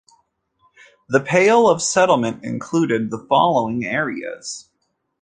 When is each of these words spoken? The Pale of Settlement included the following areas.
The 1.09 1.19
Pale 1.19 1.69
of 1.69 1.79
Settlement 1.79 2.43
included 2.43 3.11
the 3.11 3.23
following 3.29 3.85
areas. 3.85 4.67